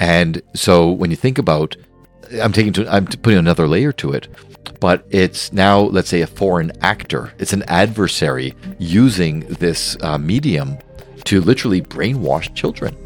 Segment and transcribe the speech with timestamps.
[0.00, 1.76] And so when you think about,
[2.42, 4.28] I'm taking to, I'm putting another layer to it,
[4.80, 7.32] but it's now, let's say, a foreign actor.
[7.38, 10.78] It's an adversary using this uh, medium
[11.24, 12.96] to literally brainwash children.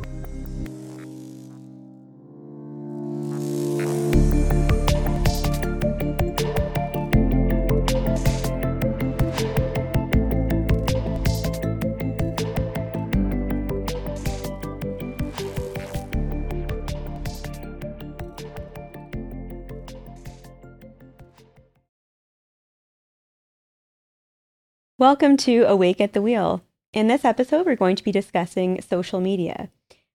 [24.96, 26.62] Welcome to Awake at the Wheel.
[26.92, 29.68] In this episode, we're going to be discussing social media.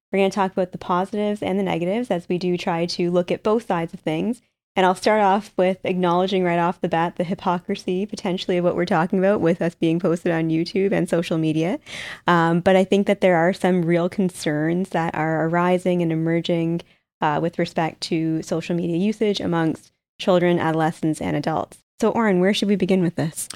[0.10, 3.12] We're going to talk about the positives and the negatives as we do try to
[3.12, 4.42] look at both sides of things.
[4.78, 8.78] And I'll start off with acknowledging right off the bat the hypocrisy potentially of what
[8.78, 11.78] we're talking about with us being posted on YouTube and social media.
[12.26, 16.84] Um, but I think that there are some real concerns that are arising and emerging
[17.20, 19.92] uh, with respect to social media usage amongst
[20.22, 21.80] children, adolescents, and adults.
[22.00, 23.50] So, Oren, where should we begin with this?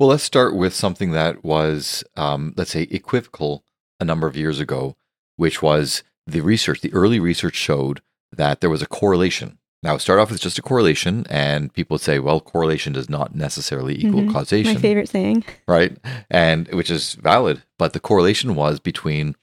[0.00, 3.64] Well, let's start with something that was, um, let's say, equivocal
[4.00, 4.96] a number of years ago,
[5.36, 6.80] which was the research.
[6.80, 8.00] The early research showed
[8.32, 9.58] that there was a correlation.
[9.82, 13.34] Now, start off with just a correlation, and people would say, well, correlation does not
[13.34, 14.32] necessarily equal Mhm.
[14.32, 14.72] causation.
[14.72, 15.44] My favorite saying.
[15.68, 15.94] right?
[16.30, 17.62] And which is valid.
[17.76, 19.36] But the correlation was between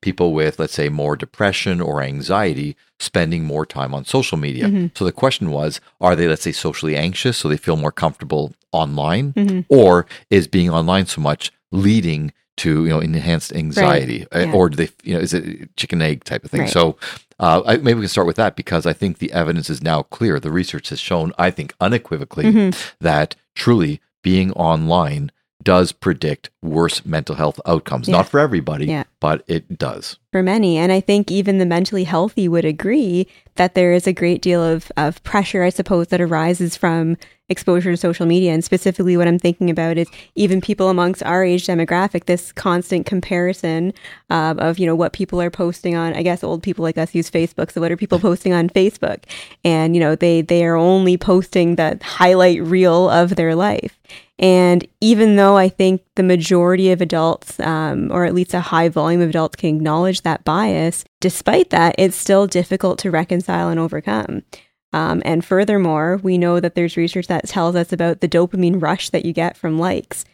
[0.00, 4.66] people with, let's say, more depression or anxiety spending more time on social media.
[4.68, 4.96] Mhm.
[4.96, 8.52] So the question was, are they, let's say, socially anxious so they feel more comfortable
[8.70, 9.32] online?
[9.32, 9.64] Mhm.
[9.68, 14.26] Or is being online so much leading to, you know, enhanced anxiety?
[14.34, 14.52] Uh, yeah.
[14.52, 16.62] Or do they, you know, is it chicken egg type of thing?
[16.62, 16.70] Right.
[16.70, 16.96] So
[17.40, 20.02] uh, I, maybe we can start with that because I think the evidence is now
[20.04, 20.38] clear.
[20.38, 22.92] The research has shown, I think, unequivocally Mhm.
[23.00, 28.08] that truly being online does predict worse mental health outcomes.
[28.08, 28.16] Yeah.
[28.16, 29.04] Not for everybody, Yeah.
[29.20, 30.18] but it does.
[30.32, 30.78] for many.
[30.78, 34.62] And I think even the mentally healthy would agree that there is a great deal
[34.62, 37.18] of, of pressure, I suppose, that arises from
[37.50, 38.54] exposure to social media.
[38.54, 43.04] And specifically, what I'm thinking about is even people amongst our age demographic, this constant
[43.04, 43.92] comparison
[44.30, 46.14] uh, of, you know, what people are posting on.
[46.14, 47.70] I guess old people like us use Facebook.
[47.70, 49.24] So, what are people posting on Facebook?
[49.64, 53.98] And, you know, they, they are only posting that highlight reel of their life.
[54.42, 58.88] And even though I think the majority of adults, um, or at least a high
[58.88, 63.78] volume of adults, can acknowledge that bias, despite that, it's still difficult to reconcile and
[63.78, 64.42] overcome.
[64.92, 69.10] Um, and furthermore, we know that there's research that tells us about the dopamine rush
[69.10, 70.24] that you get from likes,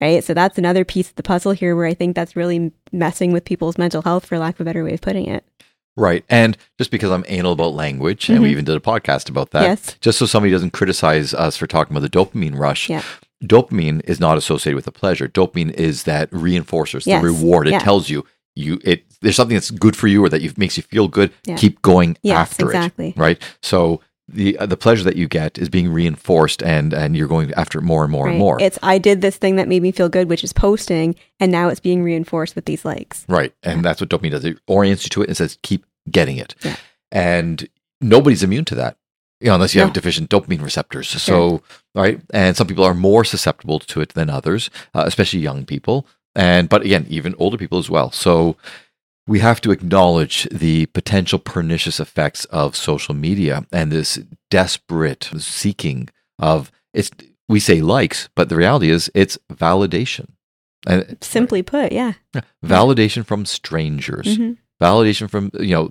[0.00, 0.24] right?
[0.24, 3.44] So that's another piece of the puzzle here where I think that's really messing with
[3.44, 5.44] people's mental health, for lack of a better way of putting it.
[5.94, 6.24] Right.
[6.30, 8.52] And just because I'm anal about language, and we Mhm.
[8.52, 9.96] even did a podcast about that, Yes.
[10.00, 12.88] just so somebody doesn't criticize us for talking about the dopamine rush.
[12.88, 13.02] Yeah.
[13.44, 15.28] Dopamine is not associated with the pleasure.
[15.28, 17.22] Dopamine is that reinforcers, Yes.
[17.22, 17.68] the reward.
[17.68, 17.78] It Yeah.
[17.80, 18.24] tells you
[18.56, 21.30] you it there's something that's good for you or that you, makes you feel good.
[21.46, 21.56] Yeah.
[21.56, 23.10] Keep going Yes, after exactly.
[23.10, 23.16] it.
[23.16, 23.40] Right.
[23.62, 24.00] So
[24.30, 27.78] the uh, the pleasure that you get is being reinforced, and and you're going after
[27.78, 28.32] it more and more Right?
[28.32, 28.60] and more.
[28.60, 31.68] It's I did this thing that made me feel good, which is posting, and now
[31.68, 33.24] it's being reinforced with these likes.
[33.28, 33.54] Right.
[33.62, 34.44] And that's what dopamine does.
[34.44, 36.54] It orients you to it and says, keep getting it.
[36.62, 36.76] Yeah.
[37.10, 37.68] And
[38.02, 38.97] nobody's immune to that.
[39.40, 41.08] You know, unless you have deficient dopamine receptors.
[41.08, 41.62] So,
[41.94, 42.20] right.
[42.30, 46.06] And some people are more susceptible to it than others, uh, especially young people.
[46.34, 48.10] And, but again, even older people as well.
[48.10, 48.56] So
[49.28, 54.18] we have to acknowledge the potential pernicious effects of social media and this
[54.50, 57.10] desperate seeking of it's,
[57.48, 60.30] we say likes, but the reality is it's validation.
[60.86, 62.14] And Simply put, yeah.
[62.64, 64.56] validation from strangers Mhm.
[64.80, 65.90] Validation from you know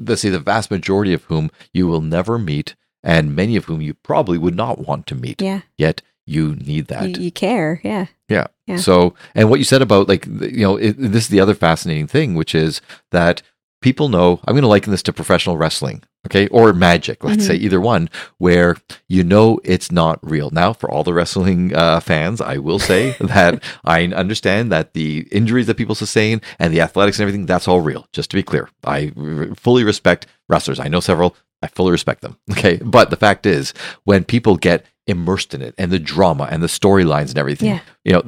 [0.00, 3.80] let's say the vast majority of whom you will never meet and many of whom
[3.80, 5.60] you probably would not want to meet Yeah.
[5.76, 7.80] yet you need that You, you care.
[7.84, 8.06] Yeah.
[8.28, 8.48] yeah.
[8.66, 8.78] Yeah.
[8.78, 12.08] So, and what you said about like, you know, it, this is the other fascinating
[12.08, 12.80] thing, which is
[13.12, 13.42] that
[13.86, 17.46] people know, I'm going to liken this to professional wrestling, okay, or magic, let's Mhm.
[17.46, 18.08] say either one,
[18.38, 18.76] where
[19.08, 20.50] you know it's not real.
[20.50, 25.28] Now, for all the wrestling uh, fans, I will say that I understand that the
[25.30, 28.42] injuries that people sustain and the athletics and everything, that's all real, just to be
[28.42, 28.68] clear.
[28.84, 30.80] I r- fully respect wrestlers.
[30.80, 31.36] I know several.
[31.62, 32.36] I fully respect them.
[32.50, 32.76] Okay.
[32.84, 33.72] But the fact is,
[34.04, 37.80] when people get immersed in it and the drama and the storylines and everything, Yeah.
[38.04, 38.24] you know,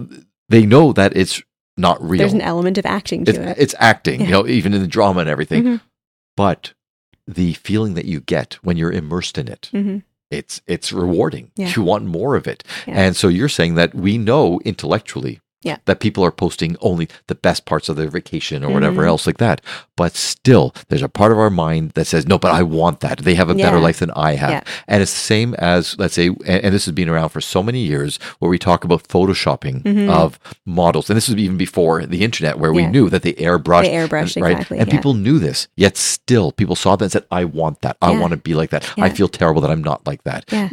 [0.49, 1.43] they know that it's
[1.79, 2.19] not real.
[2.19, 3.57] There's an element of acting to it's, it.
[3.59, 5.63] it's acting, you know, even in the drama and everything.
[5.65, 5.81] Mhm.
[6.37, 6.73] But
[7.27, 10.03] the feeling that you get when you're immersed in it, Mhm.
[10.31, 11.51] it's it's rewarding.
[11.57, 11.73] Yeah.
[11.75, 12.65] You want more of it.
[12.87, 12.95] Yeah.
[13.01, 15.79] And so you're saying that we know intellectually Yeah.
[15.87, 19.09] That people are posting only the best parts of their vacation or whatever Mhm.
[19.09, 19.61] else like that.
[19.97, 23.19] But still, there's a part of our mind that says, no, but I want that.
[23.19, 24.51] They have a better life than I have.
[24.51, 24.63] Yeah.
[24.87, 27.61] And it's the same as, let's say, and, and this has been around for so
[27.65, 30.09] many years where we talk about photoshopping Mhm.
[30.09, 31.11] of models.
[31.11, 33.83] And this was even before the internet where we knew that they airbrushed.
[33.83, 34.53] They airbrushed, and- right?
[34.53, 34.95] exactly, And yeah.
[34.95, 37.97] people knew this, yet still people saw that and said, I want that.
[38.01, 38.89] I want to be like that.
[38.97, 40.45] I feel terrible that I'm not like that.
[40.53, 40.69] Yeah.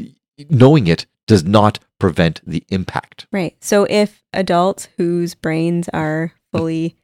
[0.50, 3.28] Knowing it does not prevent the impact.
[3.32, 3.56] Right.
[3.60, 6.96] So if adults whose brains are fully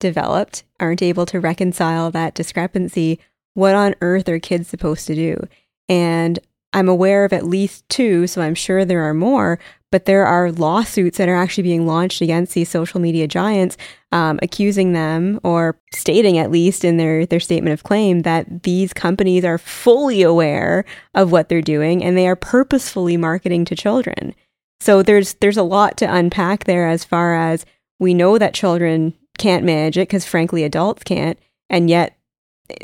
[0.00, 3.18] developed aren't able to reconcile that discrepancy,
[3.54, 5.48] what on earth are kids supposed to do?
[5.88, 6.38] And
[6.74, 9.60] I'm aware of at least two, so I'm sure there are more,
[9.92, 13.76] but there are lawsuits that are actually being launched against these social media giants,
[14.10, 18.92] um, accusing them or stating, at least in their, their statement of claim, that these
[18.92, 20.84] companies are fully aware
[21.14, 24.34] of what they're doing and they are purposefully marketing to children.
[24.80, 27.64] So there's there's a lot to unpack there as far as
[28.00, 31.38] we know that children can't manage it because frankly adults can't,
[31.70, 32.18] and yet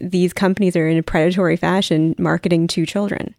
[0.01, 3.35] these companies are in a predatory fashion marketing to children.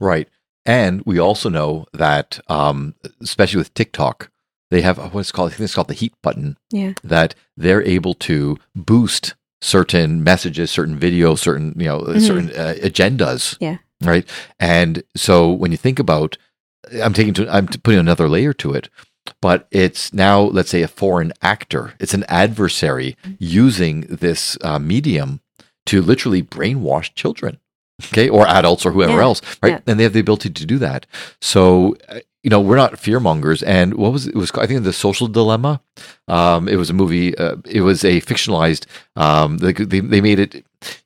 [0.00, 0.28] Right.
[0.66, 4.30] And we also know that, um, especially with TikTok,
[4.70, 6.92] they have what's called, I think it's called the heat button, Yeah.
[7.02, 12.20] that they're able to boost certain messages, certain videos, certain, you know, Mhm.
[12.20, 13.56] certain uh, agendas.
[13.60, 13.78] Yeah.
[14.02, 14.28] Right.
[14.60, 16.36] And so when you think about,
[17.02, 18.88] I'm taking to, I'm putting another layer to it,
[19.40, 21.94] but it's now, let's say, a foreign actor.
[21.98, 23.34] It's an adversary Mm-hmm.
[23.38, 25.40] using this uh, medium
[25.86, 27.58] to literally brainwash children,
[28.06, 29.22] okay, or adults or whoever Yeah.
[29.22, 29.72] else, right?
[29.72, 29.80] Yeah.
[29.86, 31.06] And they have the ability to do that.
[31.40, 33.62] So, uh, you know, we're not fear mongers.
[33.64, 34.34] And what was it?
[34.34, 35.80] it was I think the Social Dilemma.
[36.28, 37.36] Um, it was a movie.
[37.36, 38.86] Uh, it was a fictionalized.
[39.16, 40.54] Um, they, they they made it.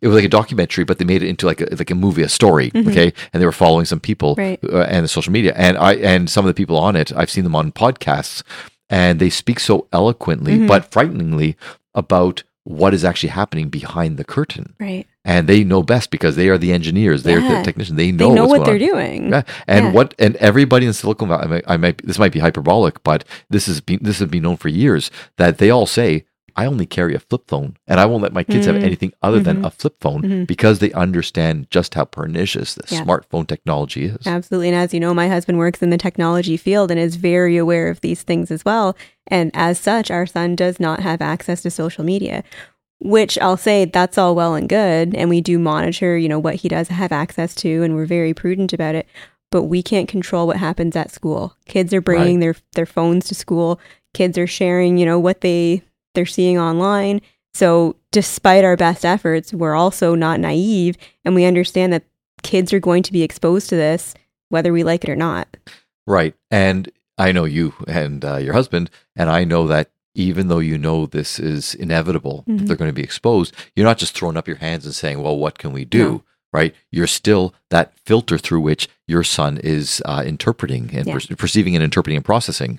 [0.02, 2.22] It was like a documentary, but they made it into like a like a movie,
[2.22, 2.70] a story.
[2.72, 2.88] Mhm.
[2.90, 4.60] Okay, and they were following some people Right.
[4.62, 7.10] uh, and the social media, and I and some of the people on it.
[7.16, 8.42] I've seen them on podcasts,
[8.90, 10.68] and they speak so eloquently Mhm.
[10.68, 11.56] but frighteningly
[11.94, 15.06] about what is actually happening behind the curtain Right.
[15.24, 17.58] and they know best because they are the engineers, they're Yeah.
[17.58, 18.80] the technicians, they know, They know what they're on.
[18.80, 19.30] doing.
[19.30, 19.92] Yeah, and Yeah.
[19.92, 23.24] what and everybody in Silicon Valley, I might, I might this might be hyperbolic, but
[23.50, 26.24] this has been this has been known for years that they all say,
[26.56, 28.74] "I only carry a flip phone, and I won't let my kids Mhm.
[28.74, 29.66] have anything other than Mhm.
[29.66, 30.46] a flip phone Mhm.
[30.46, 33.02] because they understand just how pernicious the Yeah.
[33.04, 34.68] smartphone technology is." Absolutely.
[34.68, 37.88] And as you know, my husband works in the technology field and is very aware
[37.88, 38.96] of these things as well.
[39.26, 42.42] And as such, our son does not have access to social media,
[43.00, 45.14] which I'll say that's all well and good.
[45.14, 48.34] And we do monitor, you know, what he does have access to, and we're very
[48.34, 49.06] prudent about it.
[49.50, 51.54] But we can't control what happens at school.
[51.66, 53.78] Kids are bringing their their phones to school.
[54.14, 55.82] Kids are sharing, you know, what they
[56.14, 57.20] they're seeing online.
[57.54, 62.04] So, despite our best efforts, we're also not naive and we understand that
[62.42, 64.14] kids are going to be exposed to this
[64.48, 65.48] whether we like it or not.
[66.06, 66.34] Right.
[66.50, 70.76] And I know you and uh, your husband, and I know that even though you
[70.76, 72.66] know this is inevitable, Mhm.
[72.66, 75.38] they're going to be exposed, you're not just throwing up your hands and saying, well,
[75.38, 75.98] what can we do?
[75.98, 76.22] No.
[76.52, 76.74] Right.
[76.90, 81.14] You're still that filter through which your son is uh, interpreting and Yeah.
[81.18, 82.78] per- perceiving and interpreting and processing.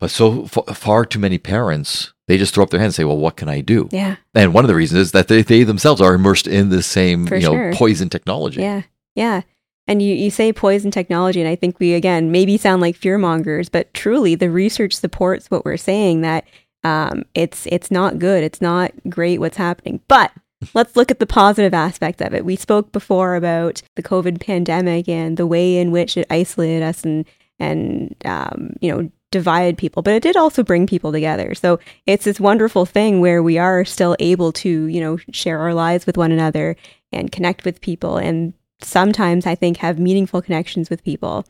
[0.00, 3.04] But so f- far too many parents, they just throw up their hands and say,
[3.04, 3.88] well, what can I do?
[3.92, 4.16] Yeah.
[4.34, 7.26] And one of the reasons is that they, they themselves are immersed in the same,
[7.26, 7.72] For you know, sure.
[7.74, 8.60] poison technology.
[8.60, 8.82] Yeah.
[9.14, 9.42] Yeah.
[9.86, 13.18] And you, you say poison technology, and I think we, again, maybe sound like fear
[13.18, 16.46] mongers, but truly the research supports what we're saying that
[16.82, 18.42] um, it's, it's not good.
[18.42, 20.00] It's not great what's happening.
[20.08, 20.32] But
[20.72, 22.46] let's look at the positive aspect of it.
[22.46, 27.04] We spoke before about the COVID pandemic and the way in which it isolated us
[27.04, 27.26] and,
[27.58, 31.54] and um, you know, divided people, but it did also bring people together.
[31.54, 35.74] So it's this wonderful thing where we are still able to, you know, share our
[35.74, 36.76] lives with one another
[37.12, 41.44] and connect with people and sometimes I think have meaningful connections with people.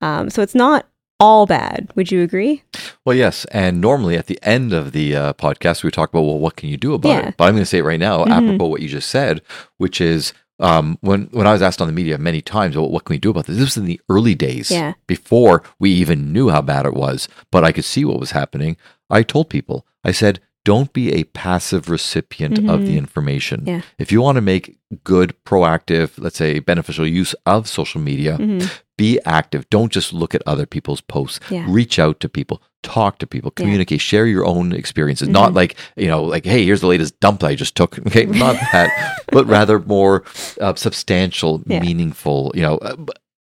[0.00, 0.86] Um, so it's not
[1.18, 1.90] all bad.
[1.94, 2.62] Would you agree?
[3.04, 3.44] Well, yes.
[3.46, 6.68] And normally at the end of the uh, podcast, we talk about, well, what can
[6.68, 7.28] you do about Yeah.
[7.28, 7.34] it?
[7.36, 8.30] But I'm going to say it right now, Mhm.
[8.30, 9.40] apropos what you just said,
[9.78, 13.04] which is um, when, when I was asked on the media many times, well, what
[13.04, 13.56] can we do about this?
[13.56, 14.94] This was in the early days Yeah.
[15.06, 18.76] before we even knew how bad it was, but I could see what was happening.
[19.10, 22.86] I told people, I said, don't be a passive recipient of Mhm.
[22.86, 23.62] the information.
[23.66, 23.82] Yeah.
[23.98, 28.68] If you want to make good, proactive, let's say beneficial use of social media, Mhm.
[28.96, 29.68] Be active.
[29.70, 31.40] Don't just look at other people's posts.
[31.50, 31.64] Yeah.
[31.68, 33.62] Reach out to people, talk to people, Yeah.
[33.64, 35.28] communicate, share your own experiences.
[35.28, 35.56] Not Mhm.
[35.56, 37.98] like, you know, like, hey, here's the latest dump I just took.
[38.06, 38.90] Okay, not that,
[39.32, 40.24] but rather more
[40.60, 41.80] uh, substantial, Yeah.
[41.80, 42.78] meaningful, you know.
[42.78, 42.96] Uh,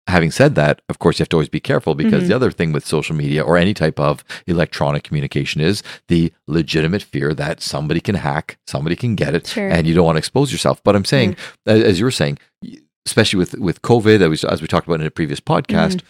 [0.07, 2.27] having said that, of course, you have to always be careful because Mhm.
[2.27, 7.01] the other thing with social media or any type of electronic communication is the legitimate
[7.01, 9.67] fear that somebody can hack, somebody can get it, Sure.
[9.67, 10.79] and you don't want to expose yourself.
[10.83, 11.35] But I'm saying,
[11.65, 12.37] as as you were saying,
[13.05, 16.01] especially with with COVID, as we, as we talked about in a previous podcast,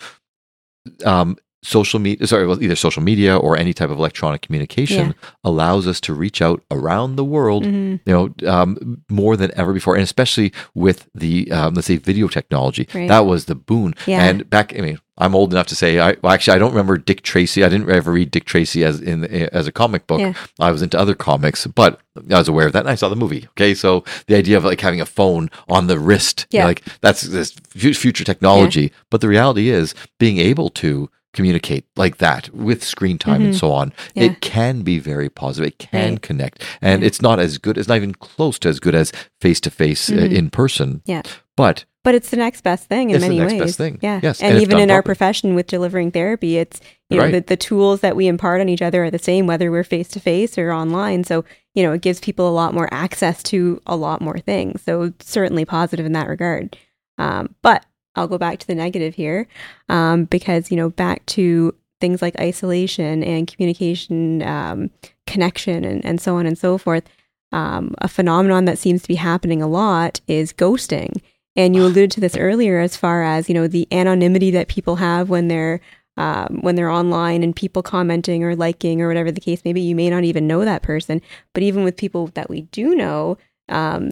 [0.87, 1.07] Mm-hmm.
[1.07, 5.29] um, social media, sorry, well, either social media or any type of electronic communication Yeah.
[5.43, 7.99] allows us to reach out around the world, Mhm.
[8.05, 12.27] you know, um, more than ever before, and especially with the um, let's say video
[12.27, 12.87] technology.
[12.93, 13.07] Right.
[13.07, 13.95] That was the boon.
[14.05, 14.23] Yeah.
[14.23, 16.97] And back, I mean, I'm old enough to say, I well, actually I don't remember
[16.97, 17.63] Dick Tracy.
[17.63, 20.19] I didn't ever read Dick Tracy as in as a comic book.
[20.19, 20.33] Yeah.
[20.59, 23.15] I was into other comics, but I was aware of that, and I saw the
[23.15, 23.47] movie.
[23.57, 26.83] Okay, so the idea of like having a phone on the wrist, you know, like
[27.01, 28.91] that's this future technology.
[29.09, 33.59] But the reality is, being able to communicate like that with screen time and Mhm.
[33.59, 34.23] so on, Yeah.
[34.23, 35.67] it can be very positive.
[35.67, 36.21] It can Right.
[36.21, 37.07] connect, and Yeah.
[37.07, 37.77] it's not as good.
[37.77, 39.11] It's not even close to as good as
[39.41, 41.01] face to face in person.
[41.05, 41.21] Yeah.
[41.57, 43.61] but But it's the next best thing in It's the many next ways.
[43.61, 43.97] best thing.
[44.01, 44.19] Yeah.
[44.21, 47.31] Yes, And, and even in our profession with delivering therapy, it's you know Right.
[47.31, 50.07] the, the tools that we impart on each other are the same whether we're face
[50.09, 51.23] to face or online.
[51.23, 54.81] So you know it gives people a lot more access to a lot more things.
[54.83, 56.77] So certainly positive in that regard.
[57.17, 57.85] Um, but
[58.15, 59.47] I'll go back to the negative here
[59.89, 64.89] um, because you know back to things like isolation and communication um,
[65.25, 67.03] connection and, and so on and so forth.
[67.51, 71.21] Um, a phenomenon that seems to be happening a lot is ghosting.
[71.55, 74.97] And you alluded to this earlier as far as, you know, the anonymity that people
[74.97, 75.79] have when they're
[76.17, 79.81] um, when they're online and people commenting or liking or whatever the case may be.
[79.81, 81.21] You may not even know that person.
[81.53, 84.11] But even with people that we do know, um,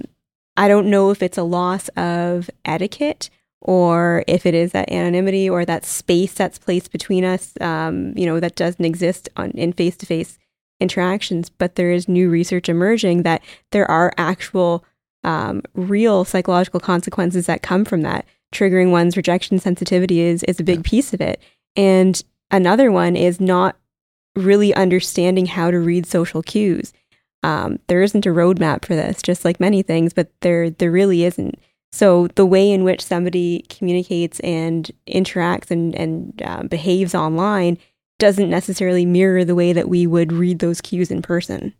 [0.58, 3.30] I don't know if it's a loss of etiquette
[3.64, 8.26] or if it is that anonymity or that space that's placed between us, um, you
[8.26, 10.38] know, that doesn't exist on in face to face
[10.82, 11.50] interactions.
[11.50, 13.42] But there is new research emerging that
[13.72, 14.84] there are actual
[15.24, 18.26] um, real psychological consequences that come from that.
[18.54, 21.42] Triggering one's rejection sensitivity is is a big piece of it,
[21.76, 23.78] and another one is not
[24.36, 26.94] really understanding how to read social cues.
[27.44, 31.24] Um, there isn't a roadmap for this, just like many things, but there there really
[31.24, 31.58] isn't.
[31.94, 37.78] So the way in which somebody communicates and interacts and and um, behaves online
[38.18, 41.74] doesn't necessarily mirror the way that we would read those cues in person.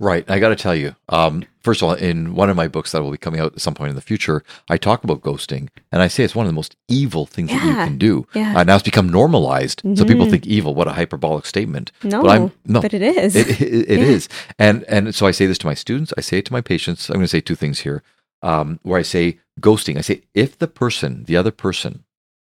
[0.00, 0.24] Right.
[0.30, 3.02] I got to tell you, um, first of all, in one of my books that
[3.02, 6.00] will be coming out at some point in the future, I talk about ghosting, and
[6.00, 8.24] I say it's one of the most evil things that you can do.
[8.32, 8.56] Yeah.
[8.56, 10.30] Uh, now it's become normalized, so people Mhm.
[10.30, 10.74] think evil.
[10.74, 11.90] What a hyperbolic statement!
[12.04, 12.80] No, but I'm no.
[12.80, 13.34] but it is.
[13.36, 14.06] It, it, it Yeah.
[14.06, 14.28] is.
[14.58, 16.12] and and so I say this to my students.
[16.16, 17.08] I say it to my patients.
[17.10, 18.02] I'm going to say two things here.
[18.40, 22.04] Um, where I say ghosting, I say if the person, the other person,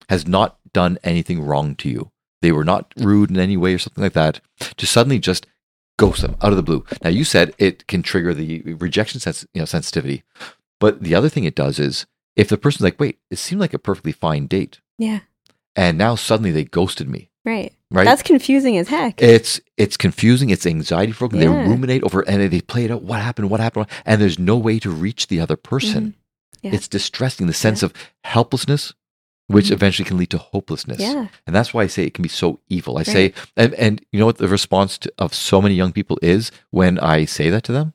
[0.08, 2.10] has not done anything wrong to you,
[2.42, 4.40] they were not rude in any way or something like that,
[4.76, 5.46] to suddenly just
[5.98, 6.84] ghost them out of the blue.
[7.02, 10.22] Now you said it can trigger the rejection sens- you know, sensitivity,
[10.78, 13.74] but the other thing it does is if the person's like, wait, it seemed like
[13.74, 15.20] a perfectly fine date, yeah,
[15.76, 17.74] and now suddenly they ghosted me, right.
[17.90, 18.04] right?
[18.04, 19.20] That's confusing as heck.
[19.20, 20.50] It's it's confusing.
[20.50, 21.40] It's anxiety provoking.
[21.40, 23.02] They ruminate over and they play it out.
[23.02, 23.50] What happened?
[23.50, 23.86] What happened?
[24.06, 26.02] And there's no way to reach the other person.
[26.02, 26.19] Mm-hmm.
[26.62, 26.72] Yeah.
[26.74, 27.46] It's distressing.
[27.46, 27.92] The sense of
[28.24, 28.92] helplessness,
[29.46, 29.72] which Mhm.
[29.72, 31.00] eventually can lead to hopelessness.
[31.00, 32.98] yeah, And that's why I say it can be so evil.
[32.98, 36.18] I say, and, and you know what the response to, of so many young people
[36.22, 37.94] is when I say that to them?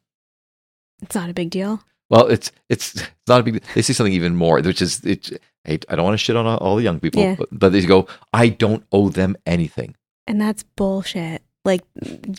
[1.01, 1.81] it's not a big deal.
[2.10, 2.95] Well, it's it's
[3.27, 3.63] not a big.
[3.74, 5.41] They say something even more, which is it.
[5.67, 7.36] I, I don't want to shit on all- all the young people, Yeah.
[7.36, 9.95] but, but they go, I don't owe them anything.
[10.27, 11.41] And that's bullshit.
[11.65, 11.81] Like,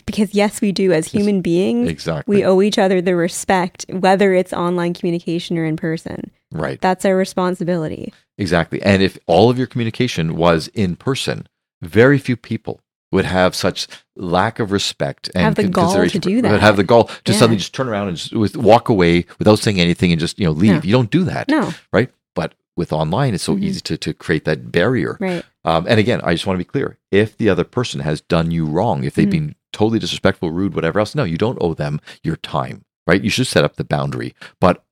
[0.05, 1.89] because yes, we do as human beings.
[1.89, 2.37] Exactly.
[2.37, 6.31] We owe each other the respect, whether it's online communication or in person.
[6.51, 6.79] right.
[6.81, 8.13] That's our responsibility.
[8.37, 8.81] Exactly.
[8.81, 11.47] And if all of your communication was in person,
[11.81, 12.79] very few people
[13.11, 16.59] would have such lack of respect and Have the gall to do would that.
[16.61, 17.37] Have the gall to Yeah.
[17.37, 20.51] suddenly just turn around and just walk away without saying anything and just you know
[20.51, 20.71] leave.
[20.73, 20.81] No.
[20.83, 22.09] You don't do that, No, right?
[22.35, 23.63] But with online, it's so Mhm.
[23.63, 25.17] easy to to create that barrier.
[25.19, 25.43] right.
[25.67, 28.51] Um, and again, I just want to be clear: if the other person has done
[28.51, 29.31] you wrong, if they've Mhm.
[29.31, 33.21] been totally disrespectful, rude, whatever else, no, you don't owe them your time, right?
[33.23, 34.33] You should set up the boundary.
[34.61, 34.83] But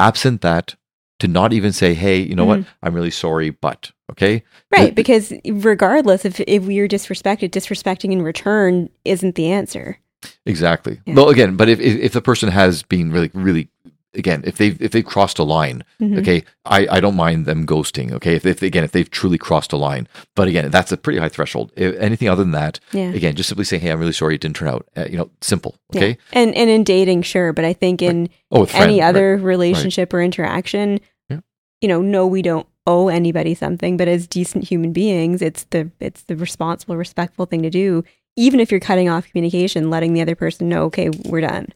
[0.00, 0.74] absent that,
[1.20, 2.62] to not even say, "Hey, you know Mm-hmm.
[2.62, 2.68] what?
[2.82, 4.42] I'm really sorry, but okay."
[4.76, 4.86] Right.
[4.86, 9.98] The- Because regardless, if, if we are disrespected, disrespecting in return isn't the answer.
[10.46, 11.00] Exactly.
[11.06, 11.14] Yeah.
[11.14, 13.68] Well, again, but if, if if the person has been really, really,
[14.14, 16.18] again, if they've if they've crossed a line, Mhm.
[16.20, 18.12] okay, I, I don't mind them ghosting.
[18.12, 21.18] Okay, if, if again if they've truly crossed a line, but again, that's a pretty
[21.18, 21.72] high threshold.
[21.76, 23.10] If anything other than that, Yeah.
[23.10, 25.30] again, just simply saying, "Hey, I'm really sorry, it didn't turn out." Uh, you know,
[25.40, 25.76] simple.
[25.92, 26.00] Yeah.
[26.00, 26.18] Okay.
[26.32, 29.08] And and in dating, sure, but I think in Oh, with any friends, right.
[29.08, 31.00] other relationship or interaction,
[31.30, 31.40] Yeah.
[31.80, 35.90] you know, no, we don't owe anybody something, but as decent human beings, it's the
[36.00, 38.04] it's the responsible, respectful thing to do.
[38.36, 41.68] Even if you're cutting off communication, letting the other person know, okay, we're done.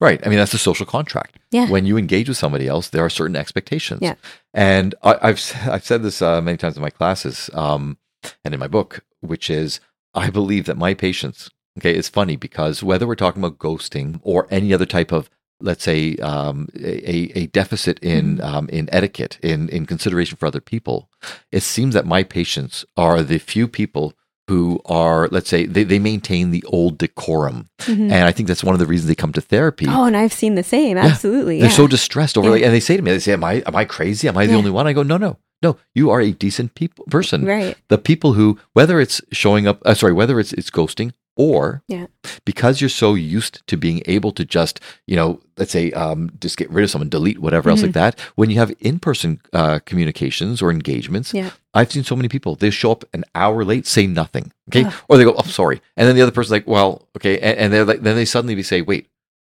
[0.00, 0.20] Right.
[0.24, 1.38] I mean, that's a social contract.
[1.50, 1.68] Yeah.
[1.68, 4.00] When you engage with somebody else, there are certain expectations.
[4.02, 4.14] Yeah.
[4.54, 7.98] And I, I've s- I've said this uh, many times in my classes um,
[8.44, 9.80] and in my book, which is
[10.14, 11.50] I believe that my patients.
[11.78, 15.82] Okay, it's funny because whether we're talking about ghosting or any other type of let's
[15.84, 21.08] say um, a, a deficit in um, in etiquette in in consideration for other people,
[21.52, 24.14] it seems that my patients are the few people
[24.48, 27.68] who are, let's say, they, they maintain the old decorum.
[27.80, 28.10] Mhm.
[28.10, 29.86] And I think that's one of the reasons they come to therapy.
[29.88, 30.96] Oh, and I've seen the same.
[30.98, 31.60] Absolutely.
[31.60, 31.76] They're yeah.
[31.76, 32.52] so distressed over, Yeah.
[32.54, 34.26] like, and they say to me, they say, "Am I am I crazy?
[34.28, 35.76] Am I the only one?" I go, "No, no, no.
[35.94, 37.44] You are a decent people person.
[37.44, 37.76] right.
[37.88, 42.06] The people who, whether it's showing up, uh, sorry, whether it's it's ghosting or Yeah.
[42.44, 46.56] because you're so used to being able to just, you know, let's say, um, just
[46.58, 47.84] get rid of someone, delete whatever else Mhm.
[47.84, 48.20] like that.
[48.34, 51.50] When you have in person uh, communications or engagements, Yeah.
[51.72, 54.92] I've seen so many people they show up an hour late, say nothing, okay, Ugh.
[55.08, 57.72] or they go, "Oh, sorry," and then the other person's like, "Well, okay," and, and
[57.72, 59.06] they're like, then they suddenly say, "Wait."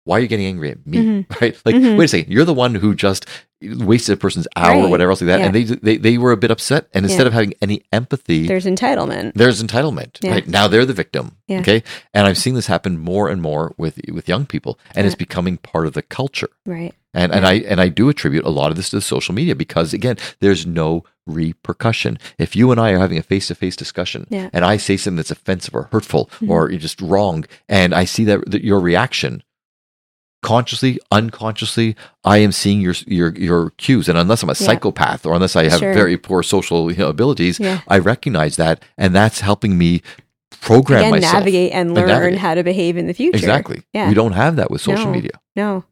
[0.04, 0.99] Why are you getting angry at me?
[0.99, 1.26] Mhm.
[1.40, 1.57] Right?
[1.64, 1.97] Like, Mhm.
[1.99, 2.33] wait a second.
[2.33, 3.26] You're the one who just
[3.62, 5.47] wasted a person's hour or whatever else like that, Yeah.
[5.47, 6.88] and they, they they were a bit upset.
[6.95, 7.26] And instead Yeah.
[7.28, 9.33] of having any empathy, There's entitlement.
[9.35, 10.16] there's entitlement.
[10.23, 10.30] Yeah.
[10.33, 11.33] Right now, they're the victim.
[11.47, 11.61] Yeah.
[11.61, 11.83] Okay,
[12.14, 15.59] and I'm seeing this happen more and more with with young people, and it's becoming
[15.59, 16.49] part of the culture.
[16.64, 16.95] Right.
[17.12, 19.92] And and I and I do attribute a lot of this to social media because
[19.92, 22.19] again, there's no repercussion.
[22.38, 25.16] If you and I are having a face to face discussion, and I say something
[25.16, 26.49] that's offensive or hurtful Mhm.
[26.49, 29.42] or just wrong, and I see that, that your reaction.
[30.42, 31.94] Consciously, unconsciously,
[32.25, 34.66] I am seeing your your your cues, and unless I'm a Yeah.
[34.66, 35.92] psychopath or unless I have Sure.
[35.92, 37.80] very poor social you know, abilities, Yeah.
[37.88, 40.00] I recognize that, and that's helping me
[40.62, 41.32] program Again, myself.
[41.35, 42.38] navigate and learn navigate.
[42.38, 43.37] how to behave in the future.
[43.37, 43.82] Exactly.
[43.92, 44.09] Yeah.
[44.09, 45.12] We don't have that with social No.
[45.12, 45.32] media.
[45.56, 45.85] No.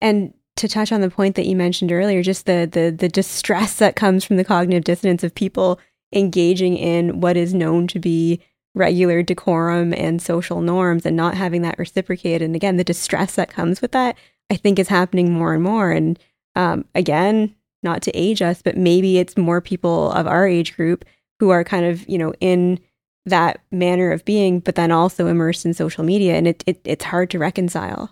[0.00, 3.74] And to touch on the point that you mentioned earlier, just the the the distress
[3.76, 5.78] that comes from the cognitive dissonance of people
[6.12, 8.40] engaging in what is known to be
[8.74, 12.42] regular decorum and social norms and not having that reciprocated.
[12.42, 14.16] And again, the distress that comes with that,
[14.50, 15.90] I think is happening more and more.
[15.90, 16.18] And
[16.54, 21.04] um, again, not to age us, but maybe it's more people of our age group
[21.38, 22.80] who are kind of, you know, in
[23.26, 26.34] that manner of being, but then also immersed in social media.
[26.34, 28.10] And it, it it's hard to reconcile.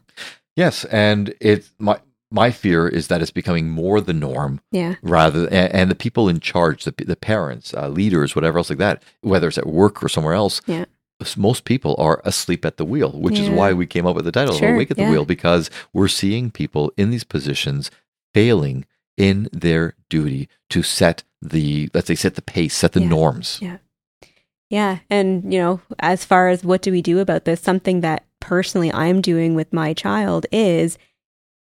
[0.57, 4.97] Yes, and it my my fear is that it's becoming more the norm Yeah.
[5.03, 8.79] rather and, and the people in charge, the the parents, uh, leaders, whatever else like
[8.81, 10.61] that, whether it's at work or somewhere else.
[10.67, 10.87] Yeah.
[11.37, 14.33] Most people are asleep at the wheel, which is why we came up with the
[14.33, 15.11] title Sure, "Awake at the yeah.
[15.11, 17.91] Wheel" because we're seeing people in these positions
[18.35, 18.85] failing
[19.17, 23.09] in their duty to set the let's say set the pace, set the Yeah.
[23.09, 23.59] norms.
[23.63, 23.79] Yeah.
[24.69, 24.99] Yeah.
[25.09, 28.93] And, you know, as far as what do we do about this, something that personally
[28.93, 30.99] I'm doing with my child is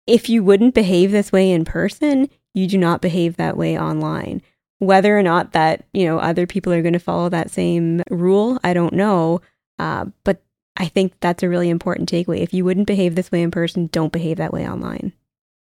[0.06, 4.42] if you wouldn't behave this way in person, you do not behave that way online.
[4.78, 8.58] Whether or not that, you know, other people are going to follow that same rule,
[8.62, 9.40] I don't know.
[9.78, 10.42] Uh, but
[10.76, 12.40] I think that's a really important takeaway.
[12.40, 15.12] If you wouldn't behave this way in person, don't behave that way online.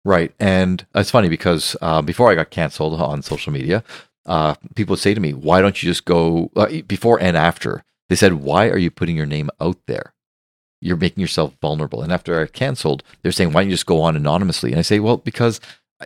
[0.06, 0.34] Right.
[0.40, 3.84] And it's funny because uh, before I got canceled on social media,
[4.26, 7.84] uh, people would say to me, why don't you just go uh, before and after?
[8.10, 10.14] They said, why are you putting your name out there?
[10.82, 12.02] You're making yourself vulnerable.
[12.02, 14.72] And after I canceled, they're saying, why don't you just go on anonymously?
[14.72, 15.62] And I say, well, because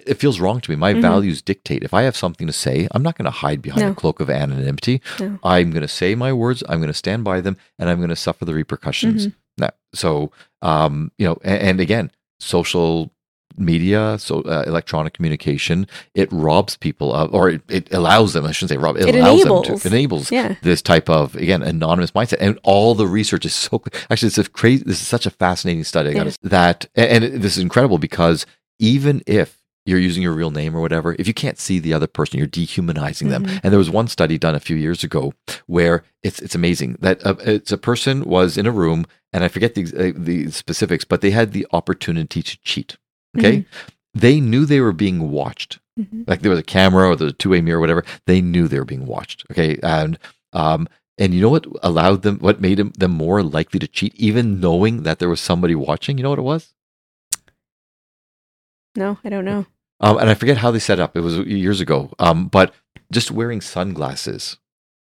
[0.05, 0.75] it feels wrong to me.
[0.75, 1.01] My Mhm.
[1.01, 1.81] values dictate.
[1.83, 3.91] If I have something to say, I'm not going to hide behind No.
[3.93, 5.01] a cloak of anonymity.
[5.21, 5.39] No.
[5.43, 6.63] I'm going to say my words.
[6.67, 9.29] I'm going to stand by them, and I'm going to suffer the repercussions.
[9.57, 12.11] Now, so, um, you know, and, and again,
[12.41, 13.11] social
[13.57, 18.45] media, so uh, electronic communication, it robs people of, or it, it allows them.
[18.45, 18.97] I shouldn't say rob.
[18.97, 19.67] It, It allows enables.
[19.67, 20.55] them to enables Yeah.
[20.61, 24.49] this type of again anonymous mindset, and all the research is so actually it's a
[24.49, 24.83] crazy.
[24.85, 26.13] This is such a fascinating study.
[26.13, 26.29] Yeah.
[26.43, 28.45] that and, and this is incredible because
[28.79, 32.07] even if you're using your real name or whatever, if you can't see the other
[32.07, 33.45] person, you're dehumanizing them.
[33.45, 33.59] Mhm.
[33.63, 35.33] And there was one study done a few years ago
[35.67, 39.47] where it's it's amazing that uh, it's a person was in a room, and I
[39.47, 42.97] forget the uh, the specifics, but they had the opportunity to cheat.
[43.38, 43.65] Okay,
[44.13, 45.80] they knew they were being watched.
[46.00, 46.28] Mhm.
[46.28, 48.04] Like there was a camera or the two way mirror, or whatever.
[48.28, 49.45] They knew they were being watched.
[49.52, 50.17] Okay, and
[50.54, 50.88] um.
[51.17, 54.60] And you know what allowed them, what made them, them more likely to cheat, even
[54.60, 56.17] knowing that there was somebody watching?
[56.17, 56.74] You know what it was?
[58.95, 59.65] No, I don't know.
[60.02, 61.15] Um, and I forget how they set up.
[61.15, 62.12] It was years ago.
[62.19, 62.74] Um, but
[63.12, 64.58] just wearing sunglasses.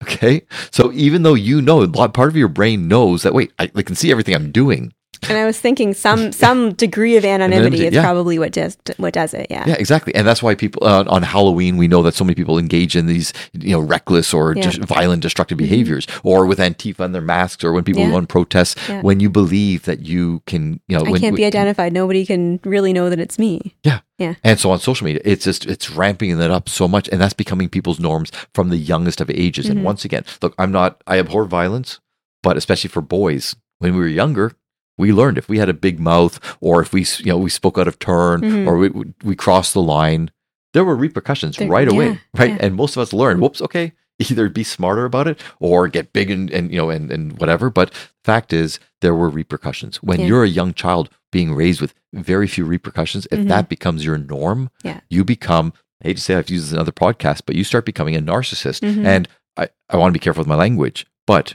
[0.02, 0.46] Okay.
[0.70, 3.70] So even though you know, a lot- part of your brain knows that, wait, I,
[3.74, 4.94] I can see everything I'm doing.
[5.28, 8.02] And I was thinking some some degree of anonymity Anonymity, is yeah.
[8.02, 9.46] probably what does what does it.
[9.50, 9.64] Yeah.
[9.66, 10.14] Yeah, exactly.
[10.14, 13.06] And that's why people uh, on Halloween, we know that so many people engage in
[13.06, 14.62] these, you know, reckless or Yeah.
[14.62, 15.62] just violent, destructive Mhm.
[15.68, 18.10] behaviors, or with Antifa and their masks, or when people Yeah.
[18.10, 21.42] go on protests, when you believe that you can, you know, I when, can't be
[21.42, 21.92] when- identified.
[21.92, 23.74] Nobody can really know that it's me.
[23.84, 24.00] Yeah.
[24.18, 24.34] Yeah.
[24.44, 27.32] And so on social media, it's just it's ramping that up so much, and that's
[27.34, 29.66] becoming people's norms from the youngest of ages.
[29.66, 29.70] Mhm.
[29.70, 32.00] And once again, look, I'm not I abhor violence,
[32.42, 34.52] but especially for boys, when we were younger,
[35.00, 37.78] we learned if we had a big mouth or if we you know we spoke
[37.78, 38.66] out of turn Mhm.
[38.66, 38.90] or we
[39.24, 40.30] we crossed the line,
[40.74, 42.50] there were repercussions There- right away, yeah, right?
[42.50, 42.58] yeah.
[42.60, 46.30] And most of us learned, whoops, okay, either be smarter about it or get big
[46.30, 47.70] and, and you know and, and whatever.
[47.70, 47.92] But
[48.24, 50.26] fact is, there were repercussions when Yeah.
[50.26, 53.26] you're a young child being raised with very few repercussions.
[53.30, 53.48] If Mhm.
[53.48, 55.00] that becomes your norm, Yeah.
[55.08, 55.72] you become.
[56.04, 58.20] I hate to say I've used this in other podcasts, but you start becoming a
[58.20, 58.80] narcissist.
[58.80, 59.04] Mhm.
[59.04, 61.54] And I, I want to be careful with my language, But,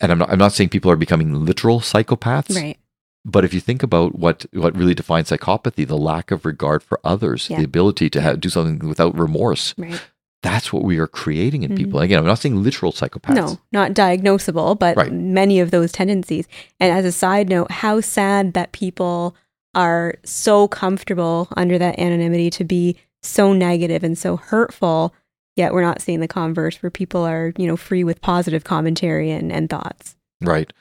[0.00, 2.78] and I'm not, I'm not saying people are becoming literal psychopaths, Right.
[3.24, 7.00] but if you think about what what really defines psychopathy, the lack of regard for
[7.04, 7.58] others, Yeah.
[7.58, 10.00] the ability to have, do something without remorse, Right.
[10.42, 11.98] that's what we are creating in people.
[11.98, 12.04] Mm-hmm.
[12.04, 13.34] Again, I'm not saying literal psychopaths.
[13.34, 15.12] No, not diagnosable, but Right.
[15.12, 16.46] many of those tendencies.
[16.80, 19.34] And as a side note, how sad that people
[19.74, 25.14] are so comfortable under that anonymity to be so negative and so hurtful,
[25.56, 29.30] yet we're not seeing the converse where people are, you know, free with positive commentary
[29.30, 30.16] and, and thoughts.
[30.40, 30.72] Right.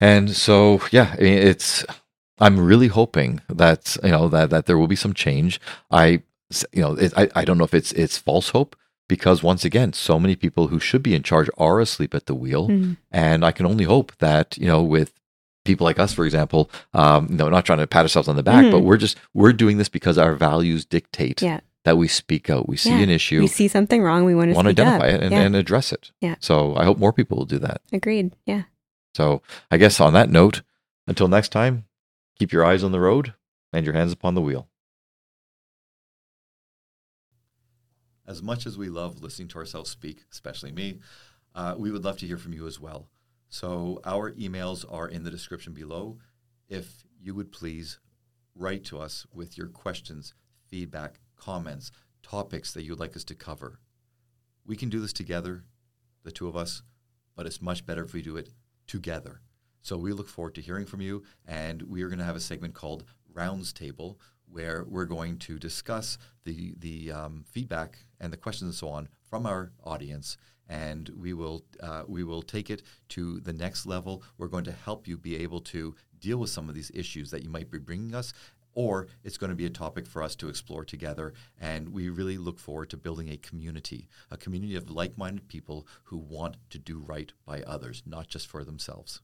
[0.00, 1.84] And so, yeah, it's,
[2.38, 5.60] I'm really hoping that, you know, that, that there will be some change.
[5.90, 6.22] I,
[6.72, 8.76] you know, it, I, I don't know if it's, it's false hope
[9.08, 12.34] because once again, so many people who should be in charge are asleep at the
[12.34, 12.68] wheel.
[12.68, 12.96] Mhm.
[13.10, 15.12] And I can only hope that, you know, with
[15.64, 18.42] people like us, for example, um, you know, not trying to pat ourselves on the
[18.42, 18.72] back, Mhm.
[18.72, 21.60] but we're just, we're doing this because our values dictate Yeah.
[21.84, 22.68] That we speak out.
[22.68, 23.00] We see Yeah.
[23.00, 25.14] an issue, We see something wrong, we want to want to identify up.
[25.14, 25.40] it and, yeah.
[25.42, 26.10] and address it.
[26.20, 26.36] Yeah.
[26.40, 27.82] So I hope more people will do that.
[27.92, 28.34] Agreed.
[28.46, 28.64] Yeah.
[29.14, 30.62] So I guess on that note,
[31.06, 31.84] until next time,
[32.38, 33.34] keep your eyes on the road
[33.72, 34.68] and your hands upon the wheel.
[38.26, 41.00] As much as we love listening to ourselves speak, especially me,
[41.54, 43.08] uh, we would love to hear from you as well.
[43.50, 46.18] So our emails are in the description below.
[46.68, 47.98] If you would please
[48.54, 50.32] write to us with your questions,
[50.66, 51.90] feedback, comments,
[52.22, 53.78] topics that you would like us to cover.
[54.66, 55.64] We can do this together,
[56.22, 56.82] the two of us,
[57.36, 58.50] but it's much better if we do it
[58.86, 59.40] together.
[59.82, 62.40] So we look forward to hearing from you, and we are going to have a
[62.40, 64.18] segment called Rounds Table,
[64.50, 69.08] where we're going to discuss the the um, feedback and the questions and so on
[69.28, 74.22] from our audience, and we will uh, we will take it to the next level.
[74.38, 77.42] We're going to help you be able to deal with some of these issues that
[77.42, 78.32] you might be bringing us.
[78.74, 81.34] Or it's going to be a topic for us to explore together.
[81.60, 85.86] And we really look forward to building a community, a community of like minded people
[86.04, 89.20] who want to do right by others, not just for themselves.